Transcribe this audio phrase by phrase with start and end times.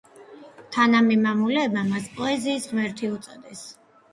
[0.75, 3.63] თანამემამულეებმა მას პოეზიის ღმერთი უწოდეს.